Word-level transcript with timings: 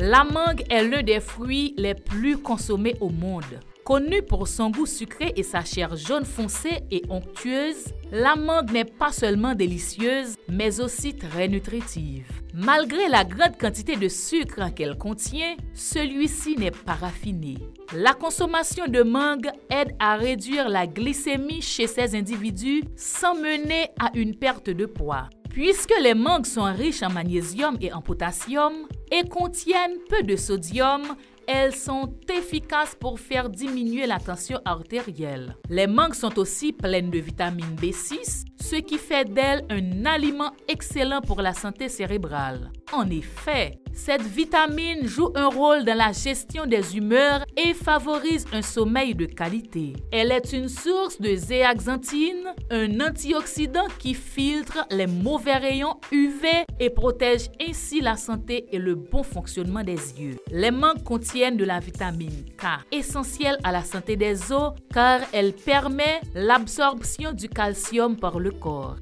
La 0.00 0.22
mangue 0.22 0.64
est 0.70 0.84
l'un 0.84 1.02
des 1.02 1.18
fruits 1.18 1.74
les 1.76 1.94
plus 1.94 2.38
consommés 2.38 2.94
au 3.00 3.08
monde. 3.08 3.42
Connue 3.84 4.22
pour 4.22 4.46
son 4.46 4.70
goût 4.70 4.86
sucré 4.86 5.32
et 5.34 5.42
sa 5.42 5.64
chair 5.64 5.96
jaune 5.96 6.24
foncée 6.24 6.84
et 6.92 7.02
onctueuse, 7.08 7.86
la 8.12 8.36
mangue 8.36 8.70
n'est 8.70 8.84
pas 8.84 9.10
seulement 9.10 9.56
délicieuse, 9.56 10.36
mais 10.48 10.78
aussi 10.78 11.16
très 11.16 11.48
nutritive. 11.48 12.30
Malgré 12.54 13.08
la 13.08 13.24
grande 13.24 13.58
quantité 13.58 13.96
de 13.96 14.08
sucre 14.08 14.72
qu'elle 14.72 14.96
contient, 14.96 15.56
celui-ci 15.74 16.56
n'est 16.56 16.70
pas 16.70 16.92
raffiné. 16.92 17.56
La 17.92 18.12
consommation 18.12 18.86
de 18.86 19.02
mangue 19.02 19.50
aide 19.68 19.96
à 19.98 20.16
réduire 20.16 20.68
la 20.68 20.86
glycémie 20.86 21.62
chez 21.62 21.88
ces 21.88 22.14
individus 22.14 22.84
sans 22.94 23.34
mener 23.34 23.88
à 23.98 24.10
une 24.14 24.36
perte 24.36 24.70
de 24.70 24.86
poids. 24.86 25.28
Puisque 25.50 25.94
les 26.00 26.14
mangues 26.14 26.46
sont 26.46 26.64
riches 26.72 27.02
en 27.02 27.10
magnésium 27.10 27.76
et 27.80 27.92
en 27.92 28.00
potassium 28.00 28.86
et 29.10 29.28
contiennent 29.28 29.98
peu 30.08 30.22
de 30.22 30.36
sodium, 30.36 31.02
elles 31.46 31.74
sont 31.74 32.14
efficaces 32.30 32.94
pour 32.94 33.18
faire 33.18 33.48
diminuer 33.48 34.06
la 34.06 34.18
tension 34.18 34.60
artérielle. 34.64 35.56
Les 35.70 35.86
mangues 35.86 36.14
sont 36.14 36.38
aussi 36.38 36.72
pleines 36.72 37.10
de 37.10 37.18
vitamine 37.18 37.74
B6, 37.74 38.44
ce 38.68 38.76
qui 38.76 38.98
fait 38.98 39.24
d'elles 39.24 39.64
un 39.70 40.04
aliment 40.04 40.52
excellent 40.68 41.22
pour 41.22 41.40
la 41.40 41.54
santé 41.54 41.88
cérébrale. 41.88 42.70
En 42.92 43.08
effet, 43.08 43.78
cette 43.92 44.22
vitamine 44.22 45.06
joue 45.06 45.30
un 45.34 45.48
rôle 45.48 45.84
dans 45.84 45.96
la 45.96 46.12
gestion 46.12 46.66
des 46.66 46.96
humeurs 46.96 47.44
et 47.56 47.74
favorise 47.74 48.46
un 48.52 48.62
sommeil 48.62 49.14
de 49.14 49.26
qualité. 49.26 49.94
Elle 50.12 50.32
est 50.32 50.52
une 50.52 50.68
source 50.68 51.20
de 51.20 51.34
zéaxanthine, 51.34 52.54
un 52.70 53.00
antioxydant 53.00 53.88
qui 53.98 54.14
filtre 54.14 54.86
les 54.90 55.06
mauvais 55.06 55.56
rayons 55.56 55.96
UV 56.12 56.46
et 56.78 56.90
protège 56.90 57.48
ainsi 57.60 58.00
la 58.00 58.16
santé 58.16 58.66
et 58.70 58.78
le 58.78 58.94
bon 58.94 59.22
fonctionnement 59.22 59.82
des 59.82 60.20
yeux. 60.20 60.36
Les 60.50 60.70
mangues 60.70 61.02
contiennent 61.02 61.56
de 61.56 61.64
la 61.64 61.80
vitamine 61.80 62.44
K, 62.56 62.84
essentielle 62.92 63.58
à 63.64 63.72
la 63.72 63.82
santé 63.82 64.16
des 64.16 64.52
os 64.52 64.74
car 64.92 65.20
elle 65.32 65.52
permet 65.52 66.20
l'absorption 66.34 67.32
du 67.32 67.48
calcium 67.48 68.16
par 68.16 68.38
le 68.38 68.52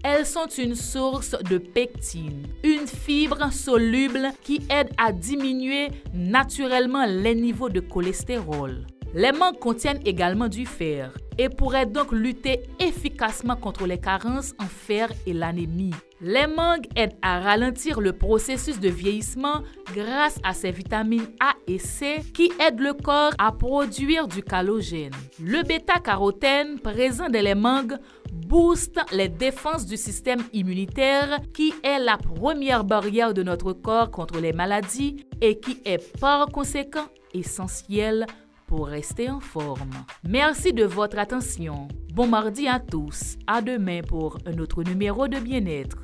Elles 0.02 0.26
sont 0.26 0.48
une 0.58 0.74
source 0.74 1.36
de 1.50 1.58
pectine, 1.58 2.46
une 2.62 2.86
fibre 2.86 3.52
soluble 3.52 4.30
qui 4.42 4.60
aide 4.70 4.90
à 4.98 5.12
diminuer 5.12 5.88
naturellement 6.14 7.06
les 7.06 7.34
niveaux 7.34 7.68
de 7.68 7.80
cholestérol. 7.80 8.86
Les 9.18 9.32
mangues 9.32 9.58
contiennent 9.58 10.02
également 10.04 10.46
du 10.46 10.66
fer 10.66 11.10
et 11.38 11.48
pourraient 11.48 11.86
donc 11.86 12.12
lutter 12.12 12.60
efficacement 12.78 13.56
contre 13.56 13.86
les 13.86 13.96
carences 13.96 14.52
en 14.58 14.66
fer 14.66 15.10
et 15.26 15.32
l'anémie. 15.32 15.94
Les 16.20 16.46
mangues 16.46 16.86
aident 16.96 17.16
à 17.22 17.40
ralentir 17.40 18.02
le 18.02 18.12
processus 18.12 18.78
de 18.78 18.90
vieillissement 18.90 19.62
grâce 19.94 20.38
à 20.44 20.52
ces 20.52 20.70
vitamines 20.70 21.28
A 21.40 21.54
et 21.66 21.78
C 21.78 22.16
qui 22.34 22.52
aident 22.60 22.80
le 22.80 22.92
corps 22.92 23.32
à 23.38 23.52
produire 23.52 24.28
du 24.28 24.42
collagène. 24.42 25.14
Le 25.42 25.62
bêta-carotène 25.62 26.78
présent 26.78 27.30
dans 27.30 27.42
les 27.42 27.54
mangues 27.54 27.96
booste 28.30 29.00
les 29.12 29.30
défenses 29.30 29.86
du 29.86 29.96
système 29.96 30.42
immunitaire 30.52 31.38
qui 31.54 31.72
est 31.82 32.00
la 32.00 32.18
première 32.18 32.84
barrière 32.84 33.32
de 33.32 33.42
notre 33.42 33.72
corps 33.72 34.10
contre 34.10 34.40
les 34.40 34.52
maladies 34.52 35.24
et 35.40 35.58
qui 35.58 35.80
est 35.86 36.18
par 36.20 36.48
conséquent 36.48 37.06
essentiel 37.32 38.26
pour 38.66 38.88
rester 38.88 39.30
en 39.30 39.40
forme. 39.40 39.92
Merci 40.24 40.72
de 40.72 40.84
votre 40.84 41.18
attention. 41.18 41.88
Bon 42.12 42.26
mardi 42.26 42.66
à 42.66 42.80
tous. 42.80 43.36
À 43.46 43.62
demain 43.62 44.00
pour 44.02 44.38
un 44.46 44.58
autre 44.58 44.82
numéro 44.82 45.28
de 45.28 45.38
bien-être. 45.38 45.98